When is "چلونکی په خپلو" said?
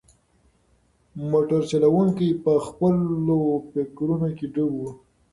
1.71-3.39